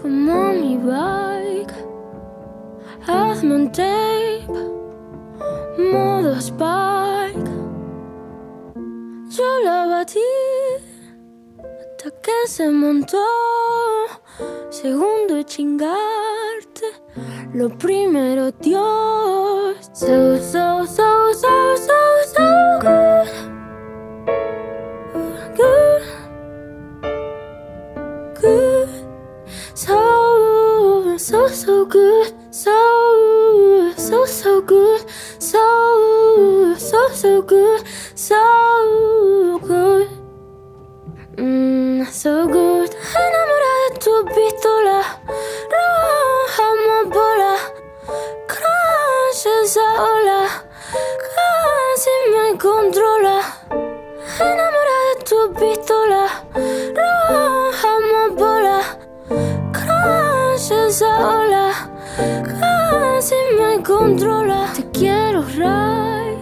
como 0.01 0.53
mi 0.53 0.77
bike. 0.77 1.73
Hazme 3.07 3.55
un 3.55 3.71
tape 3.71 4.71
modo 5.77 6.35
Spike. 6.39 7.51
Yo 9.29 9.59
la 9.63 9.85
batí 9.87 10.19
hasta 11.57 12.11
que 12.21 12.47
se 12.47 12.69
montó. 12.69 13.25
Segundo 14.69 15.43
chingarte, 15.43 16.87
lo 17.53 17.69
primero 17.69 18.51
Dios. 18.51 19.75
So, 19.93 20.37
so, 20.37 20.85
so, 20.85 21.33
so, 21.33 21.77
so, 21.77 21.93
so 22.33 22.79
good. 22.81 23.50
So, 31.21 31.47
so, 31.47 31.85
good. 31.85 32.33
So, 32.49 33.93
so, 33.95 34.25
so 34.25 34.59
good. 34.61 35.05
So, 35.37 36.73
so, 36.79 37.09
so 37.13 37.41
good. 37.43 37.83
So 38.15 39.59
good. 39.63 40.09
Mm, 41.37 42.07
so 42.07 42.47
good. 42.47 42.89
Enamorada 43.23 43.93
de 43.93 43.99
tu 44.03 44.15
pistola. 44.33 44.99
Roja 45.73 46.65
amapola. 46.73 47.53
Crash 48.47 49.45
esa 49.61 49.87
ola. 50.11 50.41
Casi 51.29 52.15
me 52.33 52.57
controla. 52.57 53.37
Enamorada 54.39 55.05
de 55.13 55.23
tu 55.29 55.39
pistola. 55.53 56.23
Roja. 56.97 57.70
Crash 60.61 60.73
esa 60.89 61.39
ola. 61.39 61.71
Casi 62.17 63.33
me 63.57 63.81
controla. 63.81 64.71
Te 64.75 64.83
quiero 64.91 65.41
ride 65.41 66.37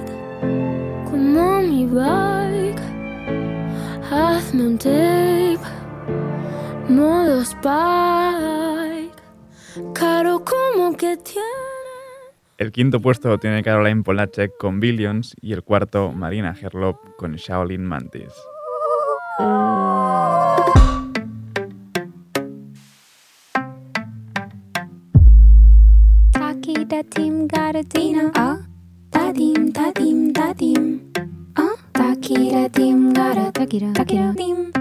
como 1.10 1.62
mi 1.62 1.86
bike. 1.86 2.82
Hazme 4.12 4.68
un 4.68 4.78
tape, 4.78 5.60
modo 6.90 7.42
Spike. 7.42 9.16
Caro 9.94 10.44
como 10.44 10.98
que 10.98 11.16
tiene. 11.16 11.48
El 12.58 12.74
quinto 12.74 13.00
puesto 13.00 13.38
tiene 13.38 13.64
Caroline 13.64 14.04
Polachek 14.04 14.58
con 14.58 14.82
Billions 14.82 15.34
y 15.40 15.54
el 15.54 15.64
cuarto 15.64 16.12
Marina 16.12 16.54
Herlop 16.62 17.16
con 17.16 17.36
Shaolin 17.36 17.86
Mantis. 17.86 18.34
Takiratim, 27.80 28.32
ah, 28.36 28.60
tadim, 29.08 29.72
tadim, 29.72 30.34
tadim, 30.36 31.00
ah, 31.56 31.80
takiratim, 31.96 33.14
gara, 33.16 33.56
takira, 33.56 33.94
takiratim. 33.96 34.79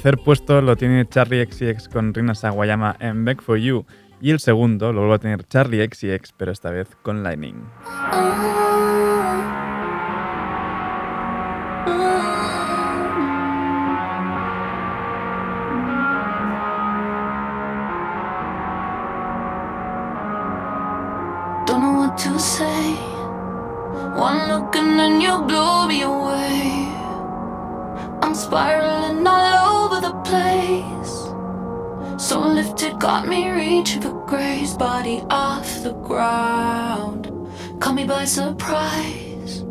Tercer 0.00 0.24
puesto 0.24 0.62
lo 0.62 0.76
tiene 0.76 1.06
Charlie 1.06 1.46
XCX 1.46 1.90
con 1.90 2.14
Rina 2.14 2.34
Sawayama 2.34 2.96
en 3.00 3.22
Back 3.26 3.42
for 3.42 3.58
You. 3.58 3.84
Y 4.22 4.30
el 4.30 4.40
segundo 4.40 4.94
lo 4.94 5.00
vuelve 5.00 5.14
a 5.16 5.18
tener 5.18 5.46
Charlie 5.46 5.86
XCX 5.86 6.32
pero 6.38 6.52
esta 6.52 6.70
vez 6.70 6.88
con 7.02 7.22
Lightning. 7.22 7.66
Place. 30.30 31.14
So 32.22 32.40
lifted, 32.40 32.98
got 33.00 33.26
me 33.28 33.50
reaching 33.50 34.02
for 34.02 34.14
grace. 34.26 34.74
Body 34.74 35.22
off 35.30 35.82
the 35.82 35.92
ground. 35.94 37.22
Caught 37.80 37.94
me 37.94 38.04
by 38.06 38.24
surprise. 38.26 39.62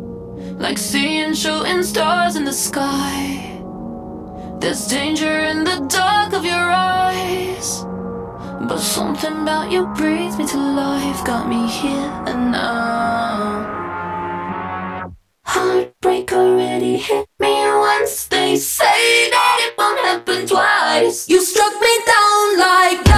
like 0.60 0.78
seeing 0.78 1.32
shooting 1.34 1.82
stars 1.82 2.36
in 2.36 2.44
the 2.44 2.52
sky. 2.52 3.60
There's 4.60 4.86
danger 4.86 5.38
in 5.50 5.64
the 5.64 5.86
dark 5.88 6.34
of 6.34 6.44
your 6.44 6.70
eyes. 6.70 7.84
But 8.68 8.78
something 8.78 9.42
about 9.42 9.72
you 9.72 9.86
breathes 9.96 10.36
me 10.38 10.46
to 10.48 10.58
life, 10.58 11.24
got 11.24 11.48
me 11.48 11.66
here 11.66 12.12
and 12.26 12.52
now. 12.52 13.80
Heartbreak 16.02 16.32
already 16.32 16.96
hit 16.96 17.28
me 17.38 17.52
once. 17.76 18.24
They 18.28 18.56
say 18.56 19.28
that 19.30 19.58
it 19.60 19.74
won't 19.76 20.00
happen 20.00 20.46
twice. 20.46 21.28
You 21.28 21.42
struck 21.42 21.78
me 21.78 21.94
down 22.06 22.58
like 22.58 23.09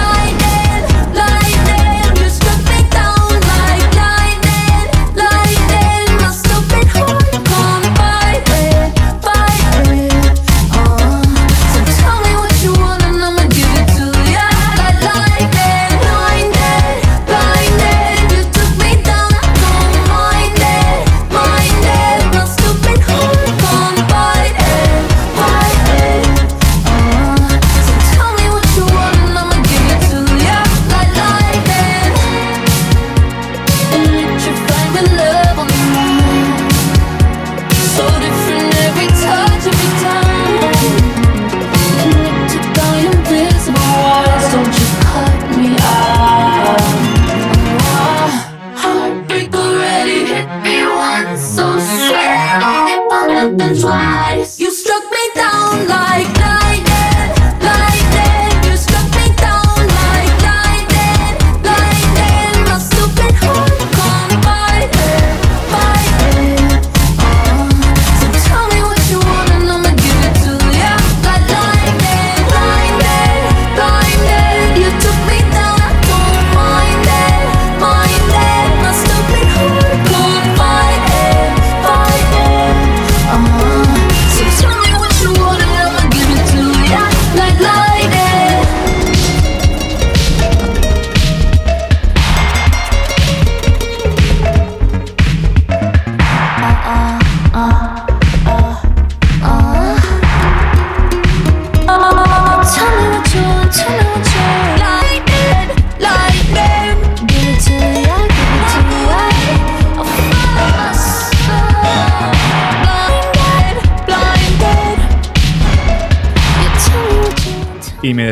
won't 53.57 53.79
twice. 53.79 54.59
You 54.59 54.71
struck 54.71 55.03
me 55.11 55.29
down 55.35 55.87
like 55.87 56.12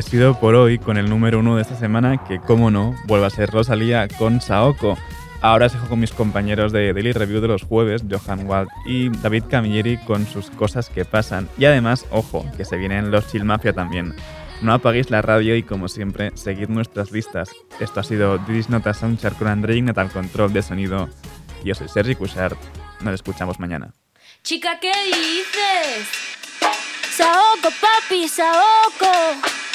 despido 0.01 0.39
por 0.39 0.55
hoy 0.55 0.79
con 0.79 0.97
el 0.97 1.07
número 1.07 1.37
uno 1.37 1.57
de 1.57 1.61
esta 1.61 1.75
semana, 1.75 2.23
que 2.23 2.39
como 2.39 2.71
no, 2.71 2.95
vuelve 3.05 3.27
a 3.27 3.29
ser 3.29 3.51
Rosalía 3.51 4.07
con 4.07 4.41
Saoko. 4.41 4.97
Ahora 5.41 5.67
os 5.67 5.73
dejo 5.73 5.89
con 5.89 5.99
mis 5.99 6.11
compañeros 6.11 6.71
de 6.71 6.91
Daily 6.91 7.11
Review 7.11 7.39
de 7.39 7.49
los 7.49 7.61
jueves, 7.61 8.03
Johan 8.09 8.47
Wald 8.47 8.67
y 8.87 9.09
David 9.09 9.43
Camilleri 9.47 9.97
con 9.97 10.25
sus 10.25 10.49
cosas 10.49 10.89
que 10.89 11.05
pasan. 11.05 11.47
Y 11.55 11.65
además, 11.65 12.07
ojo, 12.09 12.43
que 12.57 12.65
se 12.65 12.77
vienen 12.77 13.11
los 13.11 13.27
Chill 13.27 13.45
Mafia 13.45 13.73
también. 13.73 14.15
No 14.63 14.73
apaguéis 14.73 15.11
la 15.11 15.21
radio 15.21 15.55
y 15.55 15.61
como 15.61 15.87
siempre, 15.87 16.31
seguid 16.33 16.69
nuestras 16.69 17.11
listas. 17.11 17.51
Esto 17.79 17.99
ha 17.99 18.03
sido 18.03 18.39
Didis 18.39 18.69
Nota 18.69 18.95
Soundchart 18.95 19.37
con 19.37 19.49
André 19.49 19.77
Ignat 19.77 20.11
control 20.11 20.51
de 20.51 20.63
sonido. 20.63 21.09
Yo 21.63 21.75
soy 21.75 21.89
Sergi 21.89 22.15
Cushart. 22.15 22.57
Nos 23.01 23.13
escuchamos 23.13 23.59
mañana. 23.59 23.93
Chica, 24.41 24.79
¿qué 24.79 24.91
dices? 25.05 26.09
Saoko, 27.11 27.69
papi, 27.79 28.27
Saoko. 28.27 29.70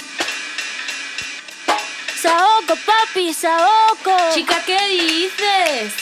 Saoko, 2.17 2.75
papi, 2.87 3.35
Saoko. 3.35 4.33
Chica, 4.33 4.57
¿qué 4.65 4.79
dices? 4.89 5.93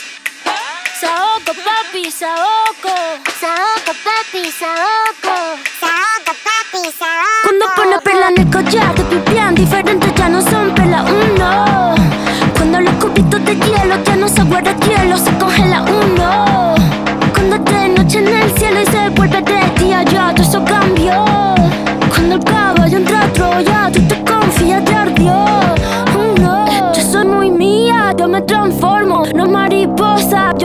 Saoko, 1.01 1.53
papi, 1.67 2.09
Saoko. 2.09 2.95
Saoko, 3.41 3.93
papi, 4.05 4.53
Saoko. 4.53 5.35
Saoko, 5.81 6.33
papi, 6.47 6.93
Saoko. 6.97 7.43
Cuando 7.43 7.67
pone 7.75 7.99
perla 7.99 8.29
en 8.29 8.43
el 8.43 8.51
collar, 8.51 8.95
te 8.95 9.03
pipián 9.03 9.57
diferentes 9.57 10.15
ya 10.15 10.29
no 10.29 10.41
son 10.41 10.73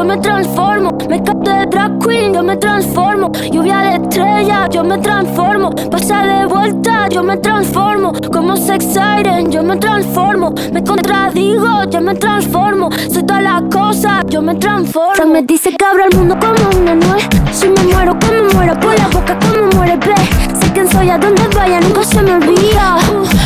me 0.09 0.17
transformo. 0.17 0.89
Me 1.07 1.19
de 1.19 1.65
drag 1.67 1.99
queen, 1.99 2.33
yo 2.33 2.41
me 2.41 2.57
transformo. 2.57 3.31
Lluvia 3.51 3.77
de 3.77 3.95
estrella, 3.97 4.67
yo 4.71 4.83
me 4.83 4.97
transformo. 4.97 5.69
Pasa 5.91 6.25
de 6.25 6.45
vuelta, 6.47 7.07
yo 7.09 7.21
me 7.21 7.37
transformo. 7.37 8.13
Como 8.33 8.57
sex 8.57 8.85
siren, 8.85 9.51
yo 9.51 9.61
me 9.61 9.77
transformo. 9.77 10.53
Me 10.73 10.83
contradigo, 10.83 11.83
yo 11.91 12.01
me 12.01 12.15
transformo. 12.15 12.89
Soy 13.13 13.23
todas 13.23 13.43
las 13.43 13.61
cosas, 13.71 14.25
yo 14.29 14.41
me 14.41 14.55
transformo. 14.55 15.31
Me 15.31 15.43
dice 15.43 15.69
que 15.77 15.85
abro 15.85 16.03
el 16.09 16.17
mundo 16.17 16.35
como 16.39 16.81
una 16.81 16.95
nuez. 16.95 17.27
Si 17.51 17.67
me 17.67 17.83
muero, 17.93 18.17
como 18.19 18.51
muero, 18.55 18.79
por 18.79 18.97
la 18.97 19.07
boca, 19.09 19.37
como 19.39 19.69
muere, 19.75 19.95
ve. 19.97 20.15
Sé 20.59 20.73
quién 20.73 20.89
soy, 20.89 21.11
a 21.11 21.19
donde 21.19 21.47
vaya, 21.55 21.79
nunca 21.81 22.03
se 22.03 22.19
me 22.23 22.33
olvida. 22.33 22.97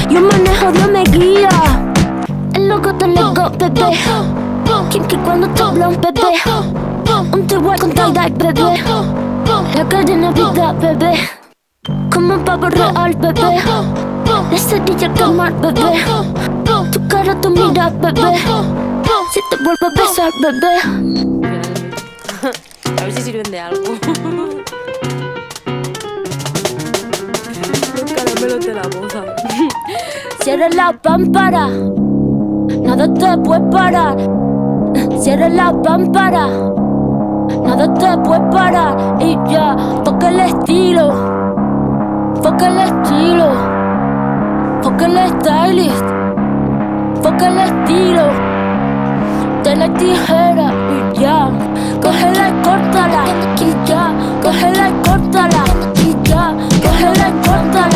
Yo 0.09 0.21
manejo, 0.21 0.71
Dios 0.71 0.91
me 0.91 1.03
guía. 1.03 1.49
El 2.53 2.69
loco 2.69 2.93
del 2.93 3.17
ego, 3.17 3.51
bebé. 3.59 4.52
Kinky 4.89 5.17
cuando 5.17 5.47
te 5.49 5.61
habla 5.63 5.89
un 5.89 6.01
bebé. 6.01 6.21
Un 7.31 7.47
t 7.47 7.55
con 7.55 7.91
tie-dye, 7.91 8.29
bebé. 8.37 8.83
La 9.75 9.87
cadena 9.87 10.31
vida, 10.31 10.73
bebé. 10.73 11.13
Como 12.11 12.35
un 12.35 12.43
pavo 12.45 12.69
real, 12.69 13.15
bebé. 13.15 13.61
La 14.51 14.57
cerilla 14.57 15.07
al 15.07 15.13
quemar, 15.13 15.53
bebé. 15.61 16.03
Tu 16.91 17.07
cara, 17.07 17.39
tu 17.41 17.49
mira, 17.49 17.89
bebé. 17.89 18.37
Si 19.33 19.39
te 19.49 19.55
vuelvo 19.63 19.85
a 19.85 19.89
besar, 19.99 20.31
bebé. 20.41 20.73
A 23.01 23.05
ver 23.05 23.13
si 23.13 23.21
sirven 23.21 23.51
de 23.51 23.59
algo. 23.59 23.97
Los 27.95 28.11
caramelos 28.11 28.65
de 28.65 28.73
la 28.73 28.81
boza. 28.83 29.23
Cierra 30.43 30.69
la 30.69 30.93
pámpara. 30.93 31.69
Nada 32.81 33.13
te 33.13 33.37
puede 33.39 33.61
parar. 33.71 34.42
Cierra 35.23 35.47
la 35.47 35.71
pámpara, 35.81 36.47
nada 37.63 37.93
te 37.93 38.17
puede 38.25 38.41
parar. 38.51 39.15
Y 39.21 39.37
ya, 39.49 39.73
toca 40.03 40.27
el 40.27 40.41
estilo, 40.41 41.13
toca 42.41 42.67
el 42.67 42.77
estilo, 42.79 43.47
toca 44.81 45.05
el 45.05 45.17
stylist, 45.29 46.05
toca 47.21 47.47
el 47.47 47.57
estilo. 47.57 48.23
De 49.63 49.75
la 49.77 49.93
tijera 49.93 50.73
y 50.91 51.19
ya, 51.21 51.49
cógela 52.01 52.49
y 52.49 52.53
córtala. 52.61 53.23
Y 53.61 53.87
ya, 53.87 54.11
cógela 54.43 54.89
y 54.89 54.93
córtala. 55.07 55.63
Y 56.03 56.29
ya, 56.29 56.53
cógela 56.83 57.29
y 57.29 57.47
córtala. 57.47 57.92